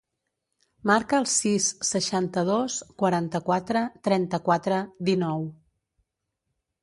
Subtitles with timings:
[0.91, 4.79] Marca el sis, seixanta-dos, quaranta-quatre, trenta-quatre,
[5.11, 5.45] dinou.